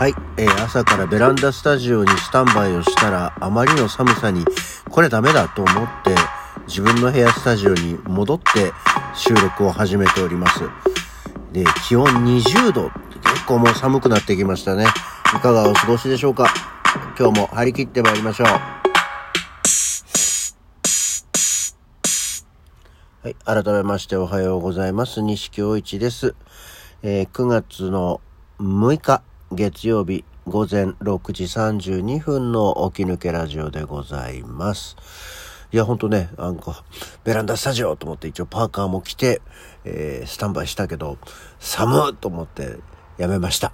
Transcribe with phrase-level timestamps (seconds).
[0.00, 4.46] はい、えー朝からベランダスタジオにスタンバイをしたら、あまりの寒さに、
[4.88, 6.14] これダメだと思って、
[6.66, 8.72] 自分の部屋スタジオに戻って
[9.14, 10.60] 収録を始めております。
[11.52, 12.90] で、気温20度、
[13.34, 14.86] 結構もう寒くなってきましたね。
[15.36, 16.46] いかがお過ごしでしょうか？
[17.18, 18.46] 今日も張り切ってまいりましょう。
[23.22, 23.36] はい。
[23.44, 25.20] 改めましておはようございます。
[25.20, 26.34] 西京一です。
[27.02, 28.22] えー9月の
[28.60, 29.22] 6日
[29.52, 34.96] 月曜日午前6時32分の起き抜けラジオでございます。
[35.72, 36.84] いや、ほんとね、なんか、
[37.24, 39.42] ベランダスタジオと思って一応パーカーも着て、
[39.84, 41.18] えースタンバイしたけど、
[41.58, 42.76] 寒っと思って
[43.18, 43.72] やめました。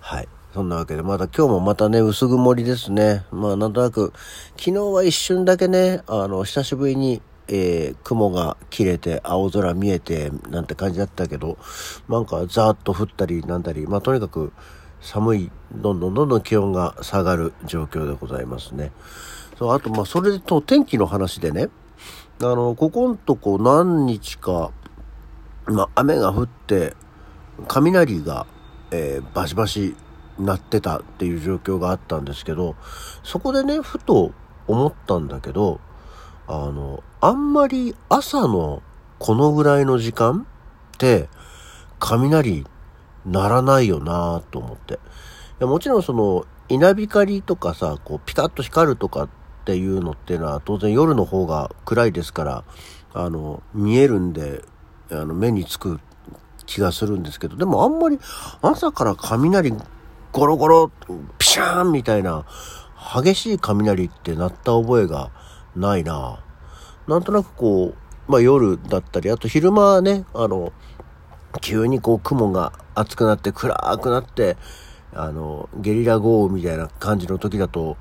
[0.00, 0.28] はい。
[0.54, 3.26] そんなわけで、まだ今日もまたね、薄曇りですね。
[3.30, 4.14] まあ、なんとなく、
[4.56, 11.58] 昨日は一瞬だけね、あの、久しぶりに、えー雲が切れて、青空見えて、なんて感じだったけど、
[12.08, 14.52] なんか、ザーッと降ったり、なんだり、まあ、とにかく、
[15.00, 18.92] 寒い、どんどんどんどん気温が下がる状況でございますね。
[19.58, 21.68] そう、あと、まあ、それと天気の話でね、
[22.40, 24.70] あの、ここんとこ何日か、
[25.66, 26.94] まあ、雨が降って、
[27.68, 28.46] 雷が、
[28.90, 29.96] えーバシバシ
[30.38, 32.76] 鳴ってたっていう状況があったんですけど、
[33.22, 34.32] そこでね、ふと
[34.66, 35.80] 思ったんだけど、
[36.46, 38.82] あの、あんまり朝の
[39.18, 40.46] このぐらいの時間
[40.94, 41.28] って、
[41.98, 42.66] 雷
[43.24, 44.94] 鳴らないよなぁと思って。
[44.94, 44.96] い
[45.60, 49.28] やもちろんその、稲光とかさ、こう、ピカッと光るとかっ
[49.64, 52.64] ていうのっていうのは、当然夜の方が暗いですから、
[53.14, 54.64] あの、見えるんで、
[55.10, 56.00] あの、目につく
[56.66, 58.18] 気がするんですけど、でもあんまり
[58.62, 59.72] 朝から雷
[60.32, 60.90] ゴロゴロ、
[61.38, 62.44] ピシャーンみたいな、
[63.14, 65.30] 激しい雷って鳴った覚えが
[65.76, 66.42] ないな
[67.06, 67.94] なんとなくこ
[68.28, 70.72] う、まあ夜だったり、あと昼間はね、あの、
[71.60, 74.56] 急にこう雲が厚くなって暗くなって、
[75.14, 77.96] あの、ゲリラ豪雨みたいな感じの時だと、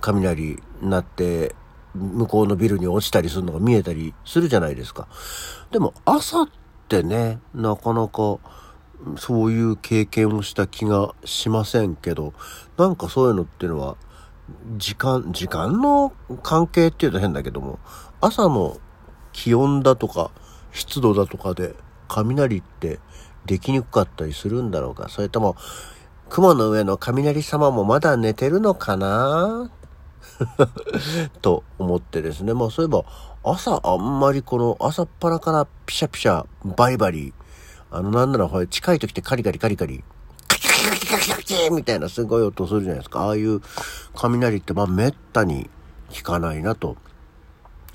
[0.00, 1.54] 雷鳴って、
[1.94, 5.08] 向こうのビルに落ちたりするのが見えたりするじゃないですか。
[5.72, 6.48] でも朝っ
[6.88, 8.38] てね、なかなか
[9.16, 12.32] そういう経験をした気がしませんけど、
[12.76, 13.96] なんかそういうのっていうのは、
[14.76, 16.12] 時間、時間の
[16.42, 17.78] 関係っていうと変だけども、
[18.20, 18.78] 朝の
[19.32, 20.30] 気温だとか
[20.72, 21.74] 湿度だとかで
[22.08, 22.98] 雷って
[23.46, 25.08] できにくかったりするんだろうか。
[25.08, 25.56] それとも、
[26.28, 29.70] 雲の上の雷様もまだ寝てるのかな？
[31.42, 32.54] と思ってですね。
[32.54, 33.04] まあそういえば、
[33.42, 37.34] 朝あんまりこの朝っぱらからピシャピシャ、バリバリ、
[37.90, 40.04] あのなんならほら近い時ってカリカリカリカリ、
[40.88, 43.24] カキカキキキキみたいなすごい音するじゃないですか。
[43.24, 43.60] ああいう
[44.14, 45.68] 雷ってまあめったに
[46.10, 46.96] 聞かないなと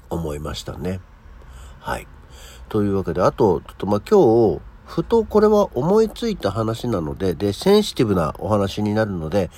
[0.10, 1.00] 思いましたね。
[1.80, 2.08] はい。
[2.70, 9.50] というわけで、あと、ちょっとまあ今日、ふとこれは思いついた話なので、で、センシティブなお話になるので、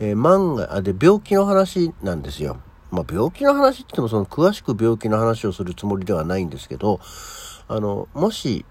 [0.00, 2.58] えー漫画、で、病気の話なんですよ。
[2.90, 7.00] まあ病気の話って言ってもその詳しく病気の話をするつもりではないんですけど、
[7.68, 8.64] あの、もし、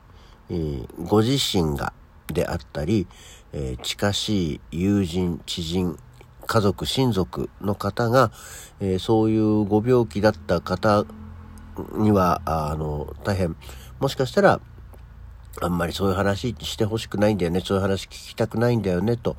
[0.49, 1.93] えーご自身が、
[2.27, 3.07] であったり、
[3.51, 5.97] えー近しい友人、知人、
[6.45, 8.31] 家族、親族の方が、
[8.79, 11.05] えーそういうご病気だった方
[11.97, 13.55] には、あの、大変、
[13.99, 14.61] もしかしたら、
[15.61, 19.37] あんまりそういう話してほしくないんだよね、そういう話聞きたくないんだよね、と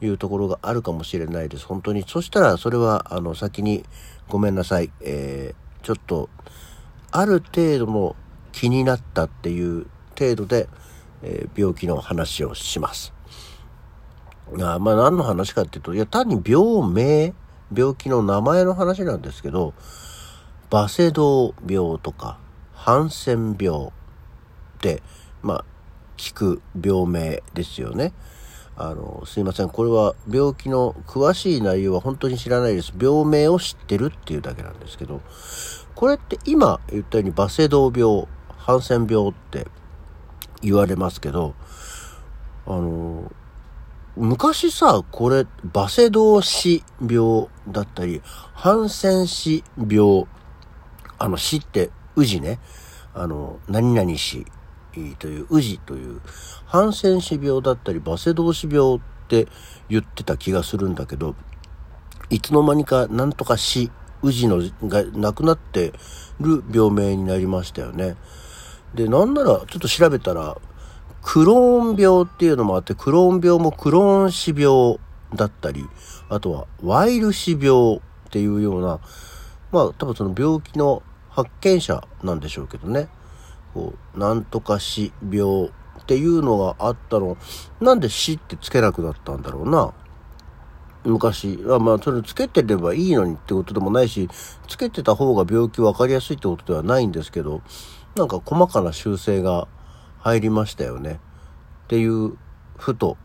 [0.00, 1.66] いうところがあるかもしれないです。
[1.66, 2.04] 本当に。
[2.06, 3.84] そしたら、それは、あの、先に
[4.28, 4.90] ごめんなさい。
[5.00, 6.30] えーちょっと、
[7.12, 8.16] ある程度の
[8.52, 9.86] 気になったっていう
[10.18, 10.66] 程度で、
[11.24, 13.12] えー病気の話をします。
[14.60, 17.34] あまあ何の話かっていうと、いや単に病名、
[17.74, 19.74] 病気の名前の話なんですけど、
[20.70, 22.38] バセドウ病とか、
[22.72, 23.90] ハンセン病っ
[24.80, 25.02] て、
[25.42, 25.64] まあ、
[26.16, 28.12] 聞く病名ですよね。
[28.76, 29.70] あの、すいません。
[29.70, 32.92] これは病気の詳しい内容は本当に知らないです。
[33.00, 35.20] 病名を知ってるっていうだけなんですけど、
[35.94, 39.68] これって今言ったようにバセドウ病、ハンセン病って
[40.64, 41.54] 言われますけど、
[42.66, 43.30] あの、
[44.16, 48.22] 昔さ、これ、バセドウ死病だったり、
[48.54, 50.26] ハンセン死病、
[51.18, 52.58] あの死って、宇治ね、
[53.12, 54.46] あの、何々死
[55.18, 56.20] という、宇治という、
[56.66, 59.48] ハンセン死病だったり、バセドウ死病って
[59.88, 61.34] 言ってた気がするんだけど、
[62.30, 63.90] いつの間にかなんとか死、
[64.22, 65.92] 宇治のがなくなって
[66.40, 68.16] る病名になりましたよね。
[68.94, 70.56] で、なんなら、ちょっと調べたら、
[71.22, 74.98] クローン病っていうのもあって、クローン病もクローン死病
[75.34, 75.84] だったり、
[76.28, 78.00] あとはワイル死病っ
[78.30, 79.00] ていうような、
[79.72, 83.08] まあ多分その病気の発見者なんでしょうけどね。
[83.72, 85.70] こう、なんとか死病っ
[86.06, 87.36] ていうのがあったの、
[87.80, 89.92] なんで死ってつけなくなったんだろうな。
[91.04, 91.58] 昔。
[91.68, 94.28] あまあ、それつけてればいいのにってことでもないし、
[94.68, 97.62] つけてた方が病気分かりやすいってことではないんですけど、
[98.16, 99.66] なんか細かな修正が
[100.20, 101.20] 入りましたよね。
[101.84, 102.36] っていう、
[102.76, 103.16] ふと、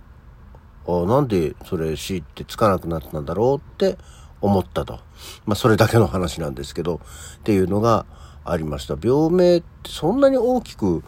[0.88, 3.98] あなんでそれ死ってつかなくなったんだろうって
[4.42, 5.00] 思ったと。
[5.46, 7.02] まあ、それだけの話なんですけど、
[7.40, 8.06] っていうのが
[8.44, 8.96] ありました。
[9.02, 11.04] 病名ってそんなに大きく、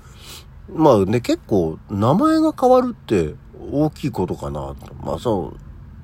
[0.74, 3.36] まあね、結構名前が変わるって
[3.72, 4.94] 大きいことかなと。
[5.02, 5.54] まあそ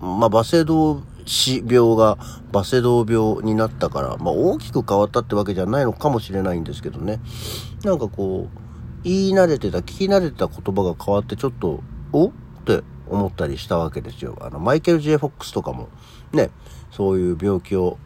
[0.01, 2.17] う、まあバセド死病が
[2.51, 7.19] バセドウ病になったから、まあ大きく変わったってわけじゃないのかもしれないんですけどね。
[7.83, 8.59] なんかこう、
[9.03, 11.83] 言い慣れてた、聞き慣れてた言葉が変わってちょっと、
[12.13, 12.31] おっ
[12.65, 14.37] て思ったりしたわけですよ。
[14.41, 15.89] あの、マイケル・ジェフォックスとかも
[16.31, 16.49] ね、
[16.91, 17.97] そういう病気を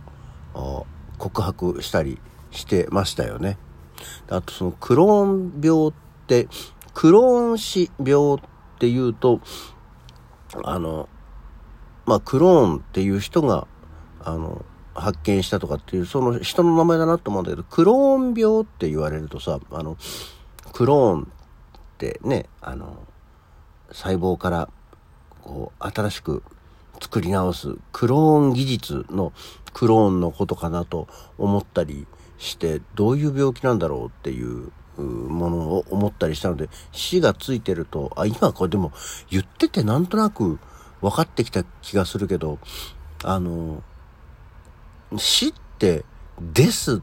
[1.17, 2.19] 告白したり
[2.49, 3.57] してましたよね。
[4.29, 5.93] あとそのクローン病っ
[6.27, 6.47] て、
[6.93, 8.39] クローン死病っ
[8.79, 9.41] ていうと、
[10.63, 11.07] あの、
[12.05, 13.67] まあ、クローンっていう人が、
[14.23, 19.97] あの、発見したとかっていう、その人の名前だなと思うんだけど、クローン病って言われるとさ、あの、
[20.73, 21.25] クローンっ
[21.97, 23.07] てね、あの、
[23.91, 24.69] 細胞から
[25.41, 26.43] こう新しく
[27.01, 29.33] 作り直すクローン技術の
[29.73, 31.07] クローンのことかなと
[31.37, 32.07] 思ったり
[32.37, 38.91] してどういう病気なんだろうっていうものを思ったりしたので死がついてるとあ今これでも
[39.29, 40.59] 言っててなんとなく
[41.01, 42.59] 分かってきた気がするけど
[43.23, 43.83] あの
[45.17, 46.05] 死って
[46.39, 47.01] です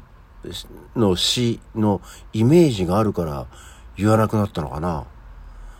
[0.96, 2.00] の死の
[2.32, 3.46] イメージがあるから
[3.96, 5.06] 言わなくなったのかな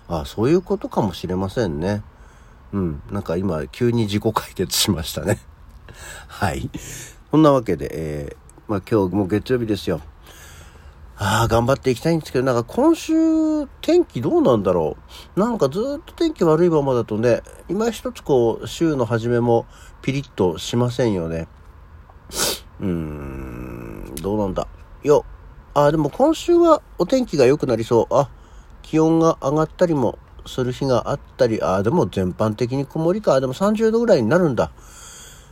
[0.08, 2.02] あそういうことかもしれませんね。
[2.72, 3.02] うん。
[3.10, 5.38] なんか今、急に自己解決しましたね。
[6.28, 6.70] はい。
[7.30, 8.36] そんなわけで、えー、
[8.68, 10.00] まあ今日も月曜日ですよ。
[11.20, 14.96] ああ、頑張っていきたいんですけど、なんか今週天気どうなんだろ
[15.36, 15.40] う。
[15.40, 19.66] なんかずっと天気悪いままだとね、今一つこう、週の初めも
[20.00, 21.48] ピリッとしませんよね。
[22.80, 24.68] うーん、どうなんだ。
[25.02, 25.24] よ。
[25.74, 28.14] あ、でも今週はお天気が良くなりそう。
[28.14, 28.30] あ、
[28.82, 34.70] 気温が上がったりもする日があったり、ああ、でも全般的に曇りか、でも30度ぐらいになるんだ。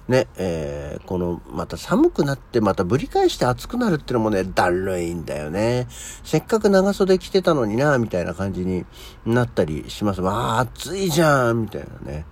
[0.09, 5.89] ね、えー、この、また寒くなってまたぶり返して暑くなるってのもね、だるいんだよね。
[6.23, 8.87] せっかく長袖着てたのにな、みたいな感じに
[9.25, 10.21] なったりします。
[10.21, 12.25] わあ、暑いじゃんみたいなね。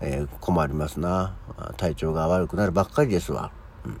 [0.00, 1.34] えー、困りますな。
[1.76, 3.50] 体調が悪くなるばっかりですわ。
[3.84, 4.00] うん。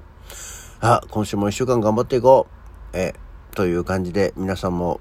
[0.80, 2.46] あ、今週も一週間頑張っていこ
[2.92, 2.96] う。
[2.96, 5.00] えー、という感じで皆さんも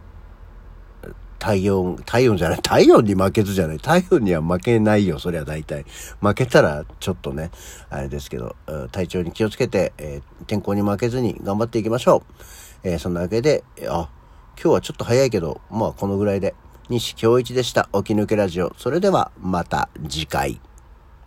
[1.45, 5.85] 体温、体温じゃない、体温に負けずじゃない、体温には負けないよ、そりゃ大体。
[6.19, 7.51] 負けたらちょっとね、
[7.91, 8.55] あれですけど、
[8.91, 12.23] 体調に気をつけて、えー、天候に負けずに頑張っていきましょ
[12.83, 12.89] う。
[12.89, 14.09] えー、そんなわけで、あ、
[14.59, 16.55] 今日はちょっと早いけど、まあこのぐらいで、
[16.89, 17.89] 西京一でした。
[17.93, 18.73] 起き抜けラジオ。
[18.79, 20.59] それではまた次回。